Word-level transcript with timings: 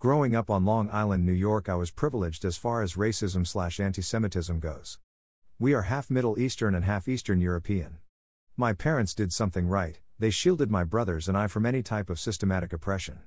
Growing 0.00 0.34
up 0.34 0.48
on 0.48 0.64
Long 0.64 0.88
Island, 0.90 1.26
New 1.26 1.32
York, 1.32 1.68
I 1.68 1.74
was 1.74 1.90
privileged 1.90 2.42
as 2.46 2.56
far 2.56 2.80
as 2.80 2.94
racism 2.94 3.46
slash 3.46 3.78
anti 3.78 4.00
Semitism 4.00 4.58
goes. 4.58 4.98
We 5.58 5.74
are 5.74 5.82
half 5.82 6.08
Middle 6.08 6.38
Eastern 6.38 6.74
and 6.74 6.86
half 6.86 7.06
Eastern 7.06 7.38
European. 7.38 7.98
My 8.56 8.72
parents 8.72 9.14
did 9.14 9.30
something 9.30 9.68
right, 9.68 10.00
they 10.18 10.30
shielded 10.30 10.70
my 10.70 10.84
brothers 10.84 11.28
and 11.28 11.36
I 11.36 11.48
from 11.48 11.66
any 11.66 11.82
type 11.82 12.08
of 12.08 12.18
systematic 12.18 12.72
oppression. 12.72 13.18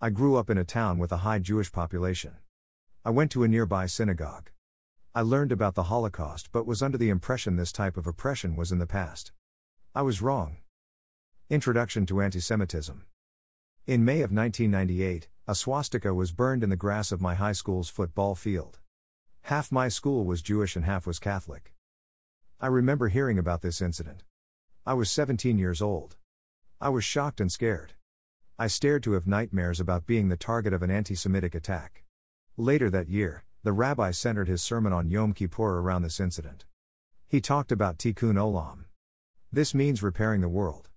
I 0.00 0.10
grew 0.10 0.34
up 0.34 0.50
in 0.50 0.58
a 0.58 0.64
town 0.64 0.98
with 0.98 1.12
a 1.12 1.18
high 1.18 1.38
Jewish 1.38 1.70
population. 1.70 2.38
I 3.04 3.10
went 3.10 3.30
to 3.30 3.44
a 3.44 3.48
nearby 3.48 3.86
synagogue. 3.86 4.50
I 5.14 5.20
learned 5.20 5.52
about 5.52 5.76
the 5.76 5.84
Holocaust 5.84 6.48
but 6.50 6.66
was 6.66 6.82
under 6.82 6.98
the 6.98 7.08
impression 7.08 7.54
this 7.54 7.70
type 7.70 7.96
of 7.96 8.08
oppression 8.08 8.56
was 8.56 8.72
in 8.72 8.80
the 8.80 8.84
past. 8.84 9.30
I 9.94 10.02
was 10.02 10.20
wrong. 10.20 10.56
Introduction 11.48 12.04
to 12.06 12.20
Anti 12.20 12.40
Semitism. 12.40 13.04
In 13.86 14.04
May 14.04 14.22
of 14.22 14.32
1998, 14.32 15.28
a 15.50 15.54
swastika 15.56 16.14
was 16.14 16.30
burned 16.30 16.62
in 16.62 16.70
the 16.70 16.76
grass 16.76 17.10
of 17.10 17.20
my 17.20 17.34
high 17.34 17.50
school's 17.50 17.88
football 17.88 18.36
field. 18.36 18.78
Half 19.42 19.72
my 19.72 19.88
school 19.88 20.24
was 20.24 20.42
Jewish 20.42 20.76
and 20.76 20.84
half 20.84 21.08
was 21.08 21.18
Catholic. 21.18 21.74
I 22.60 22.68
remember 22.68 23.08
hearing 23.08 23.36
about 23.36 23.60
this 23.60 23.80
incident. 23.80 24.22
I 24.86 24.94
was 24.94 25.10
17 25.10 25.58
years 25.58 25.82
old. 25.82 26.14
I 26.80 26.88
was 26.90 27.02
shocked 27.02 27.40
and 27.40 27.50
scared. 27.50 27.94
I 28.60 28.68
stared 28.68 29.02
to 29.02 29.14
have 29.14 29.26
nightmares 29.26 29.80
about 29.80 30.06
being 30.06 30.28
the 30.28 30.36
target 30.36 30.72
of 30.72 30.84
an 30.84 30.90
anti 30.92 31.16
Semitic 31.16 31.56
attack. 31.56 32.04
Later 32.56 32.88
that 32.88 33.08
year, 33.08 33.42
the 33.64 33.72
rabbi 33.72 34.12
centered 34.12 34.46
his 34.46 34.62
sermon 34.62 34.92
on 34.92 35.10
Yom 35.10 35.32
Kippur 35.32 35.80
around 35.80 36.02
this 36.02 36.20
incident. 36.20 36.64
He 37.26 37.40
talked 37.40 37.72
about 37.72 37.98
tikkun 37.98 38.36
olam. 38.36 38.84
This 39.50 39.74
means 39.74 40.00
repairing 40.00 40.42
the 40.42 40.48
world. 40.48 40.90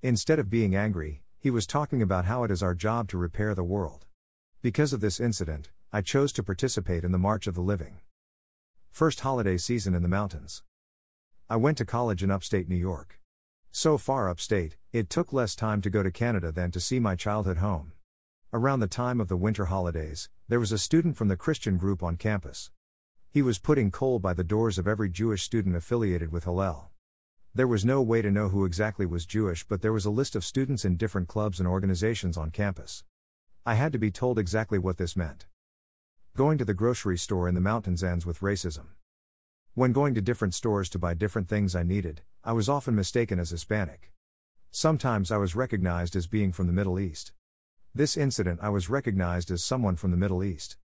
Instead 0.00 0.38
of 0.38 0.48
being 0.48 0.76
angry, 0.76 1.22
he 1.46 1.50
was 1.50 1.64
talking 1.64 2.02
about 2.02 2.24
how 2.24 2.42
it 2.42 2.50
is 2.50 2.60
our 2.60 2.74
job 2.74 3.06
to 3.06 3.16
repair 3.16 3.54
the 3.54 3.62
world. 3.62 4.04
Because 4.62 4.92
of 4.92 5.00
this 5.00 5.20
incident, 5.20 5.70
I 5.92 6.00
chose 6.00 6.32
to 6.32 6.42
participate 6.42 7.04
in 7.04 7.12
the 7.12 7.18
March 7.18 7.46
of 7.46 7.54
the 7.54 7.60
Living. 7.60 8.00
First 8.90 9.20
holiday 9.20 9.56
season 9.56 9.94
in 9.94 10.02
the 10.02 10.08
mountains. 10.08 10.64
I 11.48 11.54
went 11.54 11.78
to 11.78 11.84
college 11.84 12.24
in 12.24 12.32
upstate 12.32 12.68
New 12.68 12.74
York. 12.74 13.20
So 13.70 13.96
far 13.96 14.28
upstate, 14.28 14.76
it 14.92 15.08
took 15.08 15.32
less 15.32 15.54
time 15.54 15.80
to 15.82 15.88
go 15.88 16.02
to 16.02 16.10
Canada 16.10 16.50
than 16.50 16.72
to 16.72 16.80
see 16.80 16.98
my 16.98 17.14
childhood 17.14 17.58
home. 17.58 17.92
Around 18.52 18.80
the 18.80 18.88
time 18.88 19.20
of 19.20 19.28
the 19.28 19.36
winter 19.36 19.66
holidays, 19.66 20.28
there 20.48 20.58
was 20.58 20.72
a 20.72 20.78
student 20.78 21.16
from 21.16 21.28
the 21.28 21.36
Christian 21.36 21.76
group 21.76 22.02
on 22.02 22.16
campus. 22.16 22.72
He 23.30 23.40
was 23.40 23.60
putting 23.60 23.92
coal 23.92 24.18
by 24.18 24.34
the 24.34 24.42
doors 24.42 24.78
of 24.78 24.88
every 24.88 25.10
Jewish 25.10 25.44
student 25.44 25.76
affiliated 25.76 26.32
with 26.32 26.42
Hillel. 26.42 26.90
There 27.56 27.66
was 27.66 27.86
no 27.86 28.02
way 28.02 28.20
to 28.20 28.30
know 28.30 28.50
who 28.50 28.66
exactly 28.66 29.06
was 29.06 29.24
Jewish, 29.24 29.64
but 29.64 29.80
there 29.80 29.94
was 29.94 30.04
a 30.04 30.10
list 30.10 30.36
of 30.36 30.44
students 30.44 30.84
in 30.84 30.98
different 30.98 31.26
clubs 31.26 31.58
and 31.58 31.66
organizations 31.66 32.36
on 32.36 32.50
campus. 32.50 33.02
I 33.64 33.76
had 33.76 33.94
to 33.94 33.98
be 33.98 34.10
told 34.10 34.38
exactly 34.38 34.78
what 34.78 34.98
this 34.98 35.16
meant. 35.16 35.46
Going 36.36 36.58
to 36.58 36.66
the 36.66 36.74
grocery 36.74 37.16
store 37.16 37.48
in 37.48 37.54
the 37.54 37.62
mountains 37.62 38.04
ends 38.04 38.26
with 38.26 38.40
racism. 38.40 38.88
When 39.72 39.94
going 39.94 40.12
to 40.12 40.20
different 40.20 40.52
stores 40.52 40.90
to 40.90 40.98
buy 40.98 41.14
different 41.14 41.48
things 41.48 41.74
I 41.74 41.82
needed, 41.82 42.20
I 42.44 42.52
was 42.52 42.68
often 42.68 42.94
mistaken 42.94 43.38
as 43.38 43.48
Hispanic. 43.48 44.12
Sometimes 44.70 45.30
I 45.30 45.38
was 45.38 45.56
recognized 45.56 46.14
as 46.14 46.26
being 46.26 46.52
from 46.52 46.66
the 46.66 46.74
Middle 46.74 47.00
East. 47.00 47.32
This 47.94 48.18
incident, 48.18 48.60
I 48.62 48.68
was 48.68 48.90
recognized 48.90 49.50
as 49.50 49.64
someone 49.64 49.96
from 49.96 50.10
the 50.10 50.18
Middle 50.18 50.44
East. 50.44 50.76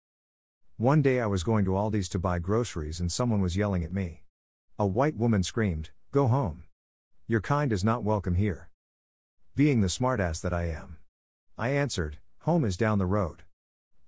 One 0.78 1.02
day 1.02 1.20
I 1.20 1.26
was 1.26 1.44
going 1.44 1.66
to 1.66 1.72
Aldi's 1.72 2.08
to 2.08 2.18
buy 2.18 2.40
groceries 2.40 3.02
and 3.02 3.12
someone 3.12 3.42
was 3.42 3.58
yelling 3.58 3.84
at 3.84 3.92
me. 3.92 4.24
A 4.80 4.88
white 4.88 5.18
woman 5.18 5.44
screamed, 5.44 5.90
Go 6.12 6.28
home. 6.28 6.64
Your 7.26 7.40
kind 7.40 7.72
is 7.72 7.86
not 7.86 8.04
welcome 8.04 8.36
here. 8.36 8.70
Being 9.56 9.80
the 9.80 9.88
smartass 9.88 10.42
that 10.42 10.52
I 10.52 10.66
am. 10.66 10.98
I 11.58 11.70
answered, 11.70 12.18
Home 12.40 12.66
is 12.66 12.76
down 12.76 12.98
the 12.98 13.06
road. 13.06 13.44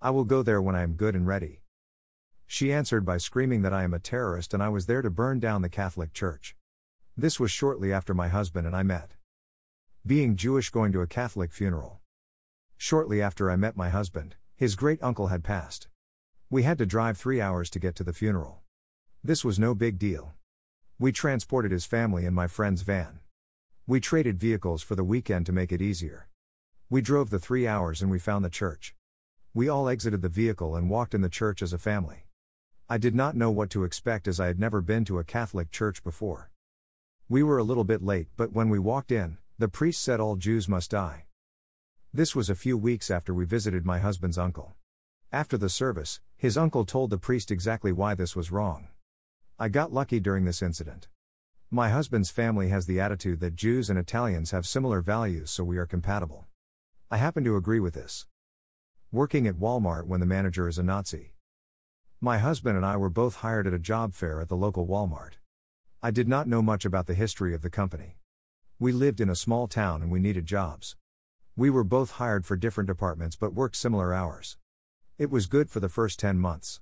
I 0.01 0.09
will 0.09 0.25
go 0.25 0.43
there 0.43 0.61
when 0.61 0.75
I 0.75 0.81
am 0.81 0.95
good 0.95 1.15
and 1.15 1.25
ready. 1.25 1.61
She 2.45 2.73
answered 2.73 3.05
by 3.05 3.19
screaming 3.19 3.61
that 3.61 3.71
I 3.71 3.83
am 3.83 3.93
a 3.93 3.99
terrorist 3.99 4.53
and 4.53 4.61
I 4.61 4.67
was 4.67 4.85
there 4.85 5.01
to 5.01 5.09
burn 5.09 5.39
down 5.39 5.61
the 5.61 5.69
Catholic 5.69 6.11
Church. 6.11 6.57
This 7.15 7.39
was 7.39 7.51
shortly 7.51 7.93
after 7.93 8.13
my 8.13 8.27
husband 8.27 8.67
and 8.67 8.75
I 8.75 8.83
met. 8.83 9.11
Being 10.05 10.35
Jewish 10.35 10.71
going 10.71 10.91
to 10.91 10.99
a 10.99 11.07
Catholic 11.07 11.53
funeral. 11.53 12.01
Shortly 12.75 13.21
after 13.21 13.49
I 13.49 13.55
met 13.55 13.77
my 13.77 13.87
husband, 13.87 14.35
his 14.57 14.75
great 14.75 15.01
uncle 15.01 15.27
had 15.27 15.41
passed. 15.41 15.87
We 16.49 16.63
had 16.63 16.79
to 16.79 16.85
drive 16.85 17.17
three 17.17 17.39
hours 17.39 17.69
to 17.69 17.79
get 17.79 17.95
to 17.95 18.03
the 18.03 18.11
funeral. 18.11 18.59
This 19.23 19.45
was 19.45 19.57
no 19.57 19.73
big 19.73 19.97
deal. 19.97 20.33
We 20.99 21.11
transported 21.11 21.71
his 21.71 21.85
family 21.85 22.25
in 22.25 22.33
my 22.33 22.47
friend's 22.47 22.83
van. 22.83 23.19
We 23.87 23.99
traded 23.99 24.39
vehicles 24.39 24.83
for 24.83 24.95
the 24.95 25.03
weekend 25.03 25.45
to 25.47 25.51
make 25.51 25.71
it 25.71 25.81
easier. 25.81 26.29
We 26.89 27.01
drove 27.01 27.31
the 27.31 27.39
three 27.39 27.67
hours 27.67 28.01
and 28.01 28.11
we 28.11 28.19
found 28.19 28.45
the 28.45 28.49
church. 28.49 28.95
We 29.55 29.67
all 29.67 29.89
exited 29.89 30.21
the 30.21 30.29
vehicle 30.29 30.75
and 30.75 30.89
walked 30.89 31.15
in 31.15 31.21
the 31.21 31.29
church 31.29 31.61
as 31.61 31.73
a 31.73 31.79
family. 31.79 32.27
I 32.87 32.99
did 32.99 33.15
not 33.15 33.35
know 33.35 33.49
what 33.49 33.71
to 33.71 33.83
expect 33.83 34.27
as 34.27 34.39
I 34.39 34.47
had 34.47 34.59
never 34.59 34.81
been 34.81 35.03
to 35.05 35.17
a 35.17 35.23
Catholic 35.23 35.71
church 35.71 36.03
before. 36.03 36.51
We 37.27 37.41
were 37.41 37.57
a 37.57 37.63
little 37.63 37.83
bit 37.83 38.03
late, 38.03 38.27
but 38.37 38.53
when 38.53 38.69
we 38.69 38.77
walked 38.77 39.11
in, 39.11 39.39
the 39.57 39.67
priest 39.67 40.01
said 40.01 40.19
all 40.19 40.35
Jews 40.35 40.69
must 40.69 40.91
die. 40.91 41.25
This 42.13 42.35
was 42.35 42.49
a 42.49 42.55
few 42.55 42.77
weeks 42.77 43.09
after 43.09 43.33
we 43.33 43.45
visited 43.45 43.85
my 43.85 43.97
husband's 43.97 44.37
uncle. 44.37 44.75
After 45.31 45.57
the 45.57 45.69
service, 45.69 46.21
his 46.37 46.57
uncle 46.57 46.85
told 46.85 47.09
the 47.09 47.17
priest 47.17 47.49
exactly 47.49 47.91
why 47.91 48.13
this 48.13 48.35
was 48.35 48.51
wrong. 48.51 48.89
I 49.59 49.69
got 49.69 49.93
lucky 49.93 50.19
during 50.19 50.45
this 50.45 50.63
incident. 50.63 51.07
My 51.69 51.89
husband's 51.89 52.31
family 52.31 52.69
has 52.69 52.87
the 52.87 52.99
attitude 52.99 53.39
that 53.41 53.55
Jews 53.55 53.87
and 53.87 53.99
Italians 53.99 54.49
have 54.49 54.65
similar 54.65 54.99
values, 54.99 55.51
so 55.51 55.63
we 55.63 55.77
are 55.77 55.85
compatible. 55.85 56.47
I 57.11 57.17
happen 57.17 57.43
to 57.43 57.55
agree 57.55 57.79
with 57.79 57.93
this. 57.93 58.25
Working 59.11 59.45
at 59.45 59.59
Walmart 59.59 60.07
when 60.07 60.19
the 60.19 60.25
manager 60.25 60.67
is 60.67 60.79
a 60.79 60.83
Nazi. 60.83 61.35
My 62.19 62.39
husband 62.39 62.77
and 62.77 62.85
I 62.85 62.97
were 62.97 63.11
both 63.11 63.35
hired 63.35 63.67
at 63.67 63.75
a 63.75 63.79
job 63.79 64.15
fair 64.15 64.41
at 64.41 64.49
the 64.49 64.55
local 64.55 64.87
Walmart. 64.87 65.33
I 66.01 66.09
did 66.09 66.27
not 66.27 66.47
know 66.47 66.63
much 66.63 66.83
about 66.83 67.05
the 67.05 67.13
history 67.13 67.53
of 67.53 67.61
the 67.61 67.69
company. 67.69 68.17
We 68.79 68.91
lived 68.91 69.21
in 69.21 69.29
a 69.29 69.35
small 69.35 69.67
town 69.67 70.01
and 70.01 70.09
we 70.09 70.19
needed 70.19 70.47
jobs. 70.47 70.95
We 71.55 71.69
were 71.69 71.83
both 71.83 72.11
hired 72.11 72.47
for 72.47 72.57
different 72.57 72.87
departments 72.87 73.35
but 73.35 73.53
worked 73.53 73.75
similar 73.75 74.15
hours. 74.15 74.57
It 75.19 75.29
was 75.29 75.45
good 75.45 75.69
for 75.69 75.79
the 75.79 75.89
first 75.89 76.19
10 76.19 76.39
months. 76.39 76.81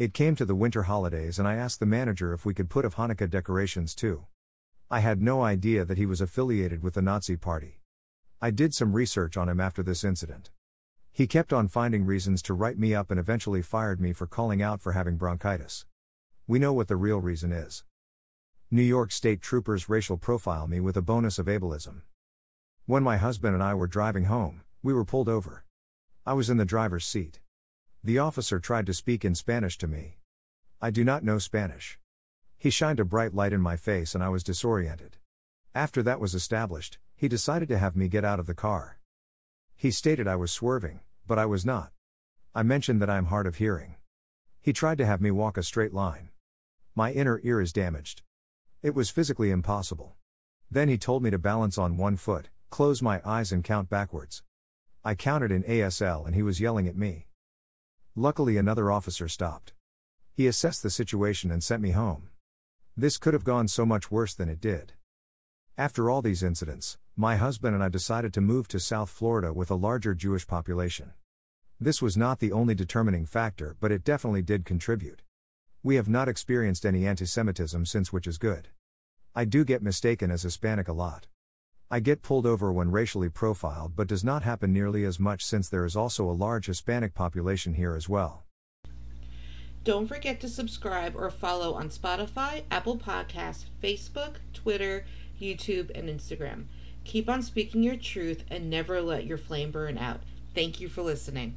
It 0.00 0.14
came 0.14 0.34
to 0.36 0.46
the 0.46 0.54
winter 0.54 0.84
holidays 0.84 1.38
and 1.38 1.46
I 1.46 1.56
asked 1.56 1.78
the 1.78 1.84
manager 1.84 2.32
if 2.32 2.46
we 2.46 2.54
could 2.54 2.70
put 2.70 2.86
up 2.86 2.94
Hanukkah 2.94 3.28
decorations 3.28 3.94
too. 3.94 4.24
I 4.90 5.00
had 5.00 5.20
no 5.20 5.42
idea 5.42 5.84
that 5.84 5.98
he 5.98 6.06
was 6.06 6.22
affiliated 6.22 6.82
with 6.82 6.94
the 6.94 7.02
Nazi 7.02 7.36
Party. 7.36 7.82
I 8.40 8.50
did 8.50 8.72
some 8.72 8.94
research 8.94 9.36
on 9.36 9.50
him 9.50 9.60
after 9.60 9.82
this 9.82 10.02
incident. 10.02 10.48
He 11.12 11.26
kept 11.26 11.52
on 11.52 11.68
finding 11.68 12.06
reasons 12.06 12.40
to 12.44 12.54
write 12.54 12.78
me 12.78 12.94
up 12.94 13.10
and 13.10 13.20
eventually 13.20 13.60
fired 13.60 14.00
me 14.00 14.14
for 14.14 14.26
calling 14.26 14.62
out 14.62 14.80
for 14.80 14.92
having 14.92 15.18
bronchitis. 15.18 15.84
We 16.46 16.58
know 16.58 16.72
what 16.72 16.88
the 16.88 16.96
real 16.96 17.20
reason 17.20 17.52
is. 17.52 17.84
New 18.70 18.80
York 18.80 19.12
State 19.12 19.42
troopers 19.42 19.90
racial 19.90 20.16
profile 20.16 20.66
me 20.66 20.80
with 20.80 20.96
a 20.96 21.02
bonus 21.02 21.38
of 21.38 21.44
ableism. 21.44 22.00
When 22.86 23.02
my 23.02 23.18
husband 23.18 23.52
and 23.52 23.62
I 23.62 23.74
were 23.74 23.86
driving 23.86 24.24
home, 24.24 24.62
we 24.82 24.94
were 24.94 25.04
pulled 25.04 25.28
over. 25.28 25.66
I 26.24 26.32
was 26.32 26.48
in 26.48 26.56
the 26.56 26.64
driver's 26.64 27.04
seat. 27.04 27.38
The 28.02 28.18
officer 28.18 28.58
tried 28.58 28.86
to 28.86 28.94
speak 28.94 29.26
in 29.26 29.34
Spanish 29.34 29.76
to 29.76 29.86
me. 29.86 30.16
I 30.80 30.90
do 30.90 31.04
not 31.04 31.22
know 31.22 31.38
Spanish. 31.38 31.98
He 32.56 32.70
shined 32.70 32.98
a 32.98 33.04
bright 33.04 33.34
light 33.34 33.52
in 33.52 33.60
my 33.60 33.76
face 33.76 34.14
and 34.14 34.24
I 34.24 34.30
was 34.30 34.42
disoriented. 34.42 35.18
After 35.74 36.02
that 36.04 36.18
was 36.18 36.34
established, 36.34 36.98
he 37.14 37.28
decided 37.28 37.68
to 37.68 37.76
have 37.76 37.96
me 37.96 38.08
get 38.08 38.24
out 38.24 38.40
of 38.40 38.46
the 38.46 38.54
car. 38.54 38.98
He 39.76 39.90
stated 39.90 40.26
I 40.26 40.36
was 40.36 40.50
swerving, 40.50 41.00
but 41.26 41.38
I 41.38 41.44
was 41.44 41.66
not. 41.66 41.92
I 42.54 42.62
mentioned 42.62 43.02
that 43.02 43.10
I 43.10 43.18
am 43.18 43.26
hard 43.26 43.46
of 43.46 43.56
hearing. 43.56 43.96
He 44.62 44.72
tried 44.72 44.96
to 44.96 45.06
have 45.06 45.20
me 45.20 45.30
walk 45.30 45.58
a 45.58 45.62
straight 45.62 45.92
line. 45.92 46.30
My 46.94 47.12
inner 47.12 47.38
ear 47.44 47.60
is 47.60 47.70
damaged. 47.72 48.22
It 48.82 48.94
was 48.94 49.10
physically 49.10 49.50
impossible. 49.50 50.16
Then 50.70 50.88
he 50.88 50.96
told 50.96 51.22
me 51.22 51.28
to 51.28 51.38
balance 51.38 51.76
on 51.76 51.98
one 51.98 52.16
foot, 52.16 52.48
close 52.70 53.02
my 53.02 53.20
eyes, 53.26 53.52
and 53.52 53.62
count 53.62 53.90
backwards. 53.90 54.42
I 55.04 55.14
counted 55.14 55.52
in 55.52 55.64
ASL 55.64 56.24
and 56.24 56.34
he 56.34 56.42
was 56.42 56.60
yelling 56.60 56.88
at 56.88 56.96
me. 56.96 57.26
Luckily, 58.20 58.58
another 58.58 58.90
officer 58.90 59.28
stopped. 59.28 59.72
He 60.34 60.46
assessed 60.46 60.82
the 60.82 60.90
situation 60.90 61.50
and 61.50 61.64
sent 61.64 61.80
me 61.80 61.92
home. 61.92 62.28
This 62.94 63.16
could 63.16 63.32
have 63.32 63.44
gone 63.44 63.66
so 63.66 63.86
much 63.86 64.10
worse 64.10 64.34
than 64.34 64.50
it 64.50 64.60
did. 64.60 64.92
After 65.78 66.10
all 66.10 66.20
these 66.20 66.42
incidents, 66.42 66.98
my 67.16 67.36
husband 67.36 67.74
and 67.74 67.82
I 67.82 67.88
decided 67.88 68.34
to 68.34 68.42
move 68.42 68.68
to 68.68 68.78
South 68.78 69.08
Florida 69.08 69.54
with 69.54 69.70
a 69.70 69.74
larger 69.74 70.12
Jewish 70.12 70.46
population. 70.46 71.14
This 71.80 72.02
was 72.02 72.14
not 72.14 72.40
the 72.40 72.52
only 72.52 72.74
determining 72.74 73.24
factor, 73.24 73.74
but 73.80 73.90
it 73.90 74.04
definitely 74.04 74.42
did 74.42 74.66
contribute. 74.66 75.22
We 75.82 75.94
have 75.94 76.10
not 76.10 76.28
experienced 76.28 76.84
any 76.84 77.06
anti 77.06 77.24
Semitism 77.24 77.86
since, 77.86 78.12
which 78.12 78.26
is 78.26 78.36
good. 78.36 78.68
I 79.34 79.46
do 79.46 79.64
get 79.64 79.82
mistaken 79.82 80.30
as 80.30 80.42
Hispanic 80.42 80.88
a 80.88 80.92
lot. 80.92 81.26
I 81.92 81.98
get 81.98 82.22
pulled 82.22 82.46
over 82.46 82.72
when 82.72 82.92
racially 82.92 83.28
profiled, 83.28 83.96
but 83.96 84.06
does 84.06 84.22
not 84.22 84.44
happen 84.44 84.72
nearly 84.72 85.04
as 85.04 85.18
much 85.18 85.44
since 85.44 85.68
there 85.68 85.84
is 85.84 85.96
also 85.96 86.30
a 86.30 86.32
large 86.32 86.66
Hispanic 86.66 87.14
population 87.14 87.74
here 87.74 87.96
as 87.96 88.08
well. 88.08 88.44
Don't 89.82 90.06
forget 90.06 90.40
to 90.40 90.48
subscribe 90.48 91.16
or 91.16 91.28
follow 91.30 91.74
on 91.74 91.88
Spotify, 91.88 92.62
Apple 92.70 92.96
Podcasts, 92.96 93.64
Facebook, 93.82 94.36
Twitter, 94.52 95.04
YouTube, 95.40 95.90
and 95.98 96.08
Instagram. 96.08 96.66
Keep 97.04 97.28
on 97.28 97.42
speaking 97.42 97.82
your 97.82 97.96
truth 97.96 98.44
and 98.50 98.70
never 98.70 99.00
let 99.00 99.26
your 99.26 99.38
flame 99.38 99.72
burn 99.72 99.98
out. 99.98 100.20
Thank 100.54 100.80
you 100.80 100.88
for 100.88 101.02
listening. 101.02 101.56